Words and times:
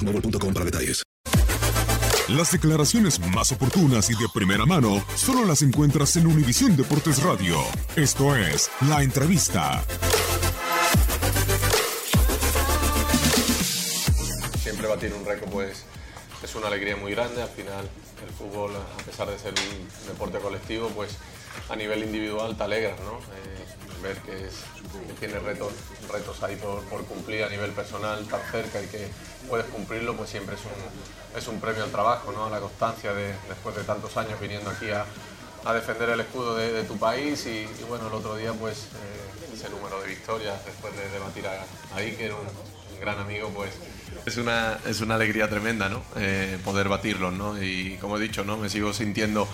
boostmobile.com 0.00 0.54
para 0.54 0.64
detalles. 0.64 1.02
Las 2.28 2.52
declaraciones 2.52 3.18
más 3.34 3.50
oportunas 3.50 4.08
y 4.08 4.14
de 4.14 4.28
primera 4.32 4.64
mano 4.64 5.04
solo 5.16 5.44
las 5.44 5.62
encuentras 5.62 6.14
en 6.16 6.28
Univisión 6.28 6.76
Deportes 6.76 7.22
Radio. 7.22 7.58
Esto 7.96 8.36
es 8.36 8.70
La 8.88 9.02
Entrevista. 9.02 9.82
Siempre 14.62 14.86
batir 14.86 15.12
un 15.12 15.26
récord 15.26 15.50
pues 15.50 15.84
es 16.42 16.54
una 16.54 16.68
alegría 16.68 16.94
muy 16.94 17.10
grande. 17.10 17.42
Al 17.42 17.48
final 17.48 17.90
el 18.24 18.32
fútbol, 18.32 18.76
a 18.76 19.02
pesar 19.04 19.28
de 19.28 19.36
ser 19.36 19.52
un 19.52 20.06
deporte 20.06 20.38
colectivo, 20.38 20.88
pues 20.90 21.16
a 21.68 21.76
nivel 21.76 22.02
individual 22.04 22.56
te 22.56 22.62
alegras, 22.64 22.98
¿no? 23.00 23.18
Eh, 23.18 24.02
ver 24.02 24.16
que, 24.18 24.46
es- 24.46 24.64
que 25.06 25.12
tiene 25.26 25.38
retos, 25.40 25.72
retos 26.10 26.42
ahí 26.42 26.56
por, 26.56 26.82
cumplir 27.04 27.44
a 27.44 27.48
nivel 27.48 27.70
personal 27.72 28.24
tan 28.26 28.40
cerca 28.50 28.80
y 28.82 28.86
que 28.86 29.08
puedes 29.48 29.66
cumplirlo, 29.66 30.16
pues 30.16 30.30
siempre 30.30 30.54
es 30.54 30.62
un, 30.62 31.38
es 31.38 31.46
un 31.48 31.60
premio 31.60 31.84
al 31.84 31.90
trabajo, 31.90 32.32
¿no? 32.32 32.46
A 32.46 32.50
la 32.50 32.60
constancia 32.60 33.12
de, 33.12 33.34
después 33.48 33.76
de 33.76 33.82
tantos 33.84 34.16
años 34.16 34.40
viniendo 34.40 34.70
aquí 34.70 34.90
a, 34.90 35.04
a 35.64 35.74
defender 35.74 36.08
el 36.10 36.20
escudo 36.20 36.56
de, 36.56 36.82
tu 36.84 36.98
país 36.98 37.44
y, 37.46 37.66
bueno, 37.88 38.08
el 38.08 38.14
otro 38.14 38.36
día 38.36 38.52
pues 38.54 38.78
eh, 38.78 39.54
ese 39.54 39.68
número 39.68 40.00
de 40.00 40.08
victorias 40.08 40.64
después 40.64 40.96
de, 40.96 41.08
de 41.10 41.18
batir 41.18 41.46
a, 41.46 41.62
a 41.94 41.98
Iker, 41.98 42.32
un, 42.32 42.40
un 42.94 43.00
gran 43.00 43.18
amigo, 43.18 43.50
pues 43.50 43.70
es 44.24 44.36
una, 44.38 44.78
es 44.86 45.00
una 45.02 45.16
alegría 45.16 45.48
tremenda, 45.48 45.88
¿no? 45.90 46.02
Eh, 46.16 46.58
poder 46.64 46.88
batirlos, 46.88 47.32
¿no? 47.34 47.62
Y 47.62 47.96
como 48.00 48.16
he 48.16 48.20
dicho, 48.20 48.44
¿no? 48.44 48.56
Me 48.56 48.68
sigo 48.70 48.92
sintiendo 48.94 49.46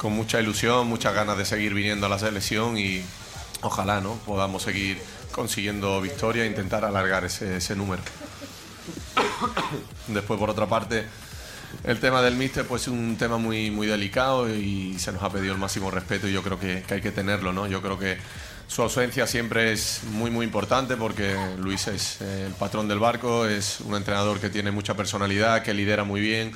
con 0.00 0.14
mucha 0.14 0.40
ilusión, 0.40 0.86
muchas 0.86 1.12
ganas 1.12 1.36
de 1.36 1.44
seguir 1.44 1.74
viniendo 1.74 2.06
a 2.06 2.08
la 2.08 2.18
selección 2.18 2.78
y 2.78 3.02
ojalá, 3.60 4.00
¿no? 4.00 4.14
Podamos 4.24 4.62
seguir 4.62 4.98
consiguiendo 5.30 6.00
victoria 6.00 6.44
e 6.44 6.46
intentar 6.46 6.86
alargar 6.86 7.26
ese, 7.26 7.58
ese 7.58 7.76
número. 7.76 8.00
Después, 10.08 10.40
por 10.40 10.48
otra 10.48 10.66
parte, 10.66 11.04
el 11.84 12.00
tema 12.00 12.22
del 12.22 12.34
míster 12.36 12.64
pues 12.64 12.82
es 12.82 12.88
un 12.88 13.18
tema 13.18 13.36
muy, 13.36 13.70
muy 13.70 13.86
delicado 13.86 14.48
y 14.48 14.98
se 14.98 15.12
nos 15.12 15.22
ha 15.22 15.28
pedido 15.28 15.52
el 15.52 15.58
máximo 15.58 15.90
respeto 15.90 16.26
y 16.26 16.32
yo 16.32 16.42
creo 16.42 16.58
que, 16.58 16.82
que 16.88 16.94
hay 16.94 17.02
que 17.02 17.12
tenerlo, 17.12 17.52
¿no? 17.52 17.66
Yo 17.66 17.82
creo 17.82 17.98
que 17.98 18.16
su 18.68 18.80
ausencia 18.80 19.26
siempre 19.26 19.70
es 19.70 20.00
muy, 20.04 20.30
muy 20.30 20.46
importante 20.46 20.96
porque 20.96 21.36
Luis 21.58 21.88
es 21.88 22.22
el 22.22 22.52
patrón 22.52 22.88
del 22.88 23.00
barco, 23.00 23.44
es 23.44 23.80
un 23.80 23.94
entrenador 23.96 24.40
que 24.40 24.48
tiene 24.48 24.70
mucha 24.70 24.94
personalidad, 24.94 25.62
que 25.62 25.74
lidera 25.74 26.04
muy 26.04 26.22
bien, 26.22 26.52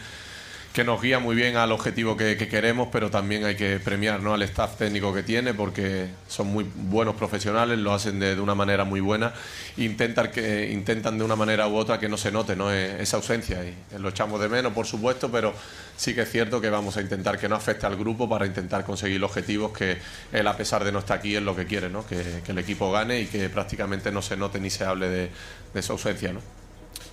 que 0.75 0.83
nos 0.83 1.01
guía 1.01 1.21
muy 1.21 1.37
bien 1.37 1.57
al 1.57 1.71
objetivo 1.71 2.17
que, 2.17 2.37
que 2.37 2.49
queremos, 2.49 2.89
pero 2.91 3.09
también 3.09 3.45
hay 3.45 3.55
que 3.55 3.79
premiar 3.79 4.21
¿no? 4.21 4.35
al 4.35 4.43
staff 4.43 4.77
técnico 4.77 5.15
que 5.15 5.23
tiene 5.23 5.55
porque 5.55 6.09
son 6.27 6.49
muy 6.49 6.69
buenos 6.75 7.15
profesionales, 7.15 7.79
lo 7.79 7.95
hacen 7.95 8.19
de, 8.19 8.41
una 8.41 8.57
manera 8.57 8.83
muy 8.83 8.99
buena, 8.99 9.33
intentan, 9.77 10.33
que, 10.33 10.73
intentan 10.73 11.17
de 11.17 11.23
una 11.23 11.37
manera 11.37 11.69
u 11.69 11.77
otra 11.77 12.01
que 12.01 12.09
no 12.09 12.17
se 12.17 12.33
note 12.33 12.57
¿no? 12.57 12.73
Eh, 12.73 13.01
esa 13.01 13.19
ausencia 13.19 13.65
y 13.65 13.73
lo 14.01 14.09
echamos 14.09 14.41
de 14.41 14.49
menos, 14.49 14.73
por 14.73 14.85
supuesto, 14.85 15.31
pero 15.31 15.55
sí 15.97 16.13
que 16.13 16.23
es 16.23 16.31
cierto 16.33 16.61
que 16.61 16.71
vamos 16.71 16.97
a 16.97 17.03
intentar 17.03 17.39
que 17.39 17.49
no 17.49 17.55
afecte 17.55 17.87
al 17.87 17.95
grupo 17.95 18.29
para 18.29 18.45
intentar 18.45 18.85
conseguir 18.85 19.21
los 19.21 19.31
objetivos 19.31 19.71
que 19.71 19.99
él, 20.33 20.49
a 20.49 20.57
pesar 20.57 20.83
de 20.83 20.91
no 20.91 20.99
estar 20.99 21.19
aquí, 21.19 21.37
es 21.37 21.43
lo 21.43 21.55
que 21.55 21.67
quiere, 21.67 21.89
¿no? 21.89 22.05
que, 22.05 22.43
que 22.45 22.51
el 22.51 22.59
equipo 22.59 22.91
gane 22.91 23.21
y 23.21 23.27
que 23.27 23.49
prácticamente 23.49 24.11
no 24.11 24.23
se 24.23 24.37
note 24.37 24.59
ni 24.59 24.71
se 24.71 24.85
hable 24.85 25.09
de, 25.09 25.31
de 25.73 25.81
esa 25.81 25.93
ausencia. 25.93 26.33
¿no? 26.33 26.64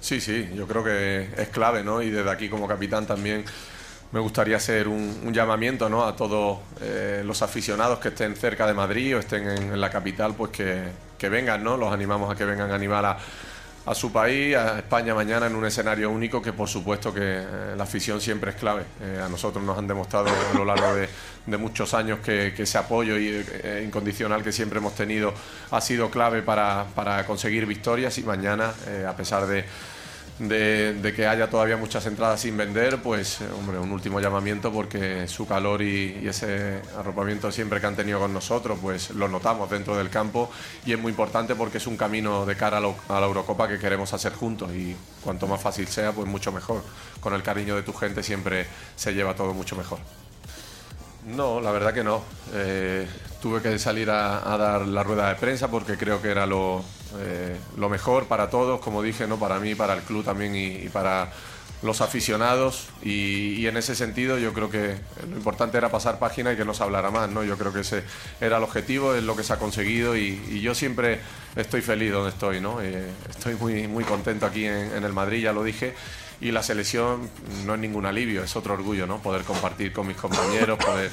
Sí, 0.01 0.19
sí, 0.19 0.49
yo 0.55 0.67
creo 0.67 0.83
que 0.83 1.29
es 1.37 1.49
clave, 1.49 1.83
¿no? 1.83 2.01
Y 2.01 2.09
desde 2.09 2.29
aquí 2.31 2.49
como 2.49 2.67
capitán 2.67 3.05
también 3.05 3.45
me 4.11 4.19
gustaría 4.19 4.57
hacer 4.57 4.87
un, 4.87 5.21
un 5.25 5.33
llamamiento, 5.33 5.89
¿no? 5.89 6.05
A 6.05 6.15
todos 6.15 6.59
eh, 6.81 7.21
los 7.23 7.41
aficionados 7.43 7.99
que 7.99 8.09
estén 8.09 8.35
cerca 8.35 8.65
de 8.67 8.73
Madrid 8.73 9.15
o 9.17 9.19
estén 9.19 9.47
en, 9.47 9.73
en 9.73 9.79
la 9.81 9.91
capital, 9.91 10.33
pues 10.35 10.51
que, 10.51 10.85
que 11.19 11.29
vengan, 11.29 11.63
¿no? 11.63 11.77
Los 11.77 11.93
animamos 11.93 12.31
a 12.33 12.35
que 12.35 12.45
vengan 12.45 12.71
a 12.71 12.75
animar 12.75 13.05
a, 13.05 13.17
a 13.85 13.95
su 13.95 14.11
país, 14.11 14.55
a 14.55 14.77
España 14.77 15.15
mañana 15.15 15.47
en 15.47 15.55
un 15.55 15.65
escenario 15.65 16.09
único 16.11 16.41
que 16.41 16.53
por 16.53 16.69
supuesto 16.69 17.13
que 17.13 17.21
eh, 17.23 17.73
la 17.75 17.83
afición 17.83 18.21
siempre 18.21 18.51
es 18.51 18.57
clave. 18.57 18.83
Eh, 19.01 19.21
a 19.23 19.27
nosotros 19.27 19.63
nos 19.63 19.77
han 19.77 19.87
demostrado 19.87 20.27
a 20.27 20.57
lo 20.57 20.65
largo 20.65 20.93
de, 20.93 21.09
de 21.45 21.57
muchos 21.57 21.93
años 21.93 22.19
que, 22.19 22.53
ese 22.55 22.77
apoyo 22.77 23.17
y, 23.17 23.43
eh, 23.63 23.83
incondicional 23.85 24.43
que 24.43 24.51
siempre 24.51 24.77
hemos 24.77 24.95
tenido 24.95 25.33
ha 25.71 25.81
sido 25.81 26.11
clave 26.11 26.43
para, 26.43 26.85
conseguir 27.25 27.65
victorias 27.65 28.17
y 28.17 28.23
mañana, 28.23 28.73
a 29.07 29.15
pesar 29.15 29.47
de, 29.47 29.65
de, 30.39 31.13
que 31.15 31.27
haya 31.27 31.49
todavía 31.49 31.77
muchas 31.77 32.05
entradas 32.05 32.41
sin 32.41 32.57
vender, 32.57 33.01
pues 33.01 33.41
eh, 33.41 33.47
hombre, 33.57 33.77
un 33.77 33.91
último 33.91 34.19
llamamiento 34.19 34.71
porque 34.71 35.27
su 35.27 35.47
calor 35.47 35.81
y, 35.81 36.27
ese 36.27 36.81
arropamiento 36.97 37.51
siempre 37.51 37.79
que 37.79 37.87
han 37.87 37.95
tenido 37.95 38.19
con 38.19 38.33
nosotros, 38.33 38.79
pues 38.81 39.11
lo 39.11 39.27
notamos 39.27 39.69
dentro 39.69 39.95
del 39.97 40.09
campo 40.09 40.49
y 40.85 40.93
es 40.93 40.99
muy 40.99 41.11
importante 41.11 41.55
porque 41.55 41.77
es 41.77 41.87
un 41.87 41.97
camino 41.97 42.45
de 42.45 42.55
cara 42.55 42.77
a 42.77 43.19
la 43.19 43.25
Eurocopa 43.25 43.67
que 43.67 43.77
queremos 43.77 44.13
hacer 44.13 44.33
juntos 44.33 44.71
y 44.73 44.95
cuanto 45.23 45.47
más 45.47 45.61
fácil 45.61 45.87
sea, 45.87 46.11
pues 46.11 46.27
mucho 46.27 46.51
mejor. 46.51 46.83
Con 47.19 47.33
el 47.33 47.43
cariño 47.43 47.75
de 47.75 47.83
tu 47.83 47.93
gente 47.93 48.23
siempre 48.23 48.65
se 48.95 49.13
lleva 49.13 49.35
todo 49.35 49.53
mucho 49.53 49.75
mejor. 49.75 49.99
No, 51.27 51.61
la 51.61 51.71
verdad 51.71 51.93
que 51.93 52.03
no. 52.03 52.23
Eh, 52.53 53.07
tuve 53.41 53.61
que 53.61 53.77
salir 53.77 54.09
a, 54.09 54.51
a 54.51 54.57
dar 54.57 54.87
la 54.87 55.03
rueda 55.03 55.29
de 55.29 55.35
prensa 55.35 55.69
porque 55.69 55.97
creo 55.97 56.19
que 56.21 56.29
era 56.29 56.47
lo, 56.47 56.83
eh, 57.19 57.57
lo 57.77 57.89
mejor 57.89 58.25
para 58.25 58.49
todos, 58.49 58.79
como 58.79 59.01
dije, 59.01 59.27
no 59.27 59.37
para 59.37 59.59
mí, 59.59 59.75
para 59.75 59.93
el 59.93 60.01
club 60.01 60.23
también 60.23 60.55
y, 60.55 60.67
y 60.67 60.89
para 60.89 61.31
los 61.81 62.01
aficionados. 62.01 62.89
Y, 63.03 63.53
y 63.55 63.67
en 63.67 63.77
ese 63.77 63.95
sentido 63.95 64.37
yo 64.37 64.53
creo 64.53 64.69
que 64.69 64.95
lo 65.29 65.35
importante 65.35 65.77
era 65.77 65.89
pasar 65.89 66.19
página 66.19 66.53
y 66.53 66.55
que 66.57 66.65
no 66.65 66.73
se 66.73 66.83
hablara 66.83 67.11
más. 67.11 67.29
¿no? 67.29 67.43
Yo 67.43 67.57
creo 67.57 67.73
que 67.73 67.81
ese 67.81 68.03
era 68.39 68.57
el 68.57 68.63
objetivo, 68.63 69.15
es 69.15 69.23
lo 69.23 69.35
que 69.35 69.43
se 69.43 69.53
ha 69.53 69.57
conseguido 69.57 70.15
y, 70.15 70.41
y 70.49 70.61
yo 70.61 70.75
siempre 70.75 71.19
estoy 71.55 71.81
feliz 71.81 72.11
donde 72.11 72.29
estoy. 72.29 72.61
¿no? 72.61 72.81
Eh, 72.81 73.09
estoy 73.29 73.55
muy, 73.55 73.87
muy 73.87 74.03
contento 74.03 74.45
aquí 74.45 74.65
en, 74.65 74.93
en 74.93 75.03
el 75.03 75.13
Madrid, 75.13 75.41
ya 75.43 75.53
lo 75.53 75.63
dije. 75.63 75.93
Y 76.39 76.51
la 76.51 76.63
selección 76.63 77.29
no 77.65 77.75
es 77.75 77.79
ningún 77.79 78.07
alivio, 78.07 78.43
es 78.43 78.55
otro 78.55 78.73
orgullo, 78.73 79.05
¿no? 79.05 79.21
Poder 79.21 79.43
compartir 79.43 79.93
con 79.93 80.07
mis 80.07 80.17
compañeros, 80.17 80.83
poder 80.83 81.11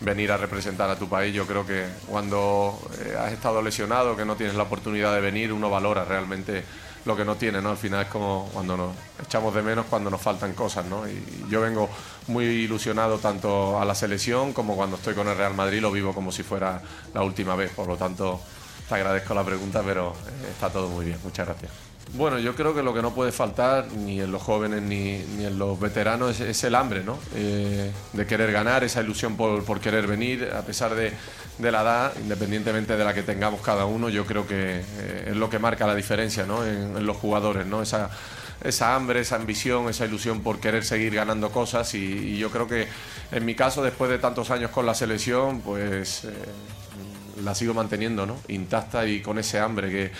venir 0.00 0.30
a 0.32 0.36
representar 0.36 0.90
a 0.90 0.98
tu 0.98 1.08
país. 1.08 1.34
Yo 1.34 1.46
creo 1.46 1.66
que 1.66 1.86
cuando 2.08 2.78
eh, 3.00 3.16
has 3.18 3.32
estado 3.32 3.62
lesionado, 3.62 4.16
que 4.16 4.24
no 4.24 4.36
tienes 4.36 4.56
la 4.56 4.64
oportunidad 4.64 5.14
de 5.14 5.20
venir, 5.20 5.52
uno 5.52 5.70
valora 5.70 6.04
realmente 6.04 6.64
lo 7.04 7.16
que 7.16 7.24
no 7.24 7.36
tiene, 7.36 7.62
¿no? 7.62 7.70
Al 7.70 7.76
final 7.76 8.02
es 8.02 8.08
como 8.08 8.50
cuando 8.52 8.76
nos 8.76 8.92
echamos 9.24 9.54
de 9.54 9.62
menos 9.62 9.86
cuando 9.86 10.10
nos 10.10 10.20
faltan 10.20 10.54
cosas, 10.54 10.84
¿no? 10.86 11.08
Y 11.08 11.46
yo 11.48 11.60
vengo 11.60 11.88
muy 12.26 12.44
ilusionado 12.44 13.18
tanto 13.18 13.80
a 13.80 13.84
la 13.84 13.94
selección 13.94 14.52
como 14.52 14.74
cuando 14.74 14.96
estoy 14.96 15.14
con 15.14 15.28
el 15.28 15.36
Real 15.36 15.54
Madrid, 15.54 15.80
lo 15.80 15.92
vivo 15.92 16.12
como 16.12 16.32
si 16.32 16.42
fuera 16.42 16.82
la 17.14 17.22
última 17.22 17.54
vez. 17.54 17.70
Por 17.70 17.86
lo 17.86 17.96
tanto, 17.96 18.40
te 18.88 18.94
agradezco 18.96 19.34
la 19.34 19.44
pregunta, 19.44 19.82
pero 19.84 20.10
eh, 20.10 20.48
está 20.50 20.68
todo 20.68 20.88
muy 20.88 21.06
bien. 21.06 21.18
Muchas 21.22 21.46
gracias. 21.46 21.95
Bueno, 22.14 22.38
yo 22.38 22.54
creo 22.54 22.74
que 22.74 22.82
lo 22.82 22.94
que 22.94 23.02
no 23.02 23.12
puede 23.12 23.32
faltar 23.32 23.88
ni 23.92 24.20
en 24.20 24.30
los 24.30 24.42
jóvenes 24.42 24.80
ni, 24.80 25.18
ni 25.36 25.44
en 25.44 25.58
los 25.58 25.78
veteranos 25.78 26.40
es, 26.40 26.64
el 26.64 26.74
hambre, 26.74 27.02
¿no? 27.02 27.18
Eh, 27.34 27.90
de 28.12 28.26
querer 28.26 28.52
ganar, 28.52 28.84
esa 28.84 29.02
ilusión 29.02 29.36
por, 29.36 29.64
por 29.64 29.80
querer 29.80 30.06
venir, 30.06 30.50
a 30.56 30.62
pesar 30.62 30.94
de, 30.94 31.12
de, 31.58 31.72
la 31.72 31.82
edad, 31.82 32.12
independientemente 32.20 32.96
de 32.96 33.04
la 33.04 33.12
que 33.12 33.22
tengamos 33.22 33.60
cada 33.60 33.86
uno, 33.86 34.08
yo 34.08 34.24
creo 34.24 34.46
que 34.46 34.80
eh, 34.80 35.28
es 35.30 35.36
lo 35.36 35.50
que 35.50 35.58
marca 35.58 35.86
la 35.86 35.94
diferencia, 35.94 36.46
¿no? 36.46 36.64
En, 36.64 36.96
en, 36.96 37.06
los 37.06 37.16
jugadores, 37.16 37.66
¿no? 37.66 37.82
Esa, 37.82 38.08
esa 38.62 38.94
hambre, 38.94 39.20
esa 39.20 39.36
ambición, 39.36 39.88
esa 39.88 40.06
ilusión 40.06 40.42
por 40.42 40.60
querer 40.60 40.84
seguir 40.84 41.14
ganando 41.14 41.50
cosas 41.50 41.92
y, 41.94 41.98
y 41.98 42.38
yo 42.38 42.50
creo 42.50 42.68
que 42.68 42.86
en 43.32 43.44
mi 43.44 43.54
caso, 43.54 43.82
después 43.82 44.10
de 44.10 44.18
tantos 44.18 44.50
años 44.50 44.70
con 44.70 44.86
la 44.86 44.94
selección, 44.94 45.60
pues 45.60 46.24
eh, 46.24 46.30
la 47.42 47.54
sigo 47.54 47.74
manteniendo, 47.74 48.24
¿no? 48.26 48.36
Intacta 48.48 49.06
y 49.06 49.20
con 49.20 49.38
ese 49.38 49.58
hambre 49.58 49.90
que 49.90 50.12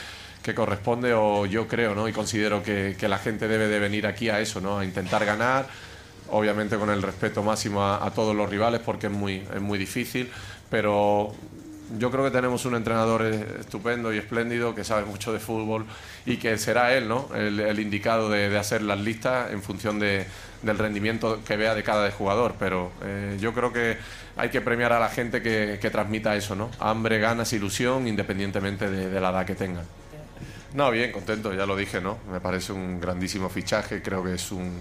que 0.46 0.54
corresponde 0.54 1.12
o 1.12 1.44
yo 1.44 1.66
creo 1.66 1.96
¿no? 1.96 2.08
y 2.08 2.12
considero 2.12 2.62
que, 2.62 2.94
que, 2.96 3.08
la 3.08 3.18
gente 3.18 3.48
debe 3.48 3.66
de 3.66 3.80
venir 3.80 4.06
aquí 4.06 4.28
a 4.28 4.38
eso, 4.38 4.60
¿no? 4.60 4.78
a 4.78 4.84
intentar 4.84 5.24
ganar, 5.24 5.66
obviamente 6.30 6.76
con 6.76 6.88
el 6.88 7.02
respeto 7.02 7.42
máximo 7.42 7.82
a, 7.82 8.06
a 8.06 8.12
todos 8.12 8.34
los 8.36 8.48
rivales 8.48 8.80
porque 8.80 9.08
es 9.08 9.12
muy, 9.12 9.42
es 9.52 9.60
muy 9.60 9.76
difícil, 9.76 10.30
pero 10.70 11.34
yo 11.98 12.12
creo 12.12 12.24
que 12.24 12.30
tenemos 12.30 12.64
un 12.64 12.76
entrenador 12.76 13.22
estupendo 13.22 14.12
y 14.12 14.18
espléndido 14.18 14.72
que 14.72 14.84
sabe 14.84 15.04
mucho 15.04 15.32
de 15.32 15.40
fútbol 15.40 15.84
y 16.24 16.36
que 16.36 16.58
será 16.58 16.94
él 16.94 17.08
¿no? 17.08 17.28
el, 17.34 17.58
el 17.58 17.80
indicado 17.80 18.28
de, 18.28 18.48
de, 18.48 18.58
hacer 18.58 18.82
las 18.82 19.00
listas 19.00 19.52
en 19.52 19.62
función 19.62 19.98
de, 19.98 20.26
del 20.62 20.78
rendimiento 20.78 21.40
que 21.44 21.56
vea 21.56 21.74
de 21.74 21.82
cada 21.82 22.10
jugador. 22.10 22.54
Pero 22.58 22.92
eh, 23.02 23.36
yo 23.40 23.52
creo 23.52 23.72
que 23.72 23.98
hay 24.36 24.48
que 24.50 24.60
premiar 24.60 24.92
a 24.92 25.00
la 25.00 25.08
gente 25.08 25.42
que, 25.42 25.78
que 25.80 25.90
transmita 25.90 26.34
eso, 26.36 26.54
¿no? 26.56 26.70
hambre, 26.78 27.18
ganas, 27.18 27.52
ilusión, 27.52 28.06
independientemente 28.06 28.90
de, 28.90 29.08
de 29.08 29.20
la 29.20 29.30
edad 29.30 29.46
que 29.46 29.54
tengan. 29.54 29.84
No, 30.76 30.90
bien, 30.90 31.10
contento, 31.10 31.54
ya 31.54 31.64
lo 31.64 31.74
dije, 31.74 32.02
¿no? 32.02 32.18
Me 32.30 32.38
parece 32.38 32.70
un 32.70 33.00
grandísimo 33.00 33.48
fichaje, 33.48 34.02
creo 34.02 34.22
que 34.22 34.34
es 34.34 34.52
un 34.52 34.78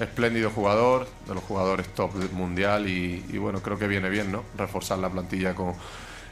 espléndido 0.00 0.48
jugador, 0.48 1.06
de 1.26 1.34
los 1.34 1.44
jugadores 1.44 1.86
top 1.88 2.14
mundial 2.32 2.88
y, 2.88 3.36
bueno, 3.36 3.60
creo 3.60 3.78
que 3.78 3.86
viene 3.86 4.08
bien, 4.08 4.32
¿no? 4.32 4.42
Reforzar 4.56 4.98
la 4.98 5.10
plantilla 5.10 5.54
con 5.54 5.74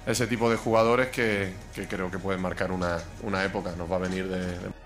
ese 0.07 0.27
tipo 0.27 0.49
de 0.49 0.57
jugadores 0.57 1.09
que, 1.09 1.53
creo 1.91 2.11
que 2.11 2.19
pueden 2.19 2.41
marcar 2.41 2.73
una, 2.73 2.97
una, 3.23 3.45
época, 3.45 3.75
nos 3.77 3.93
va 3.93 3.97
a 3.97 3.99
venir 3.99 4.29
de... 4.29 4.86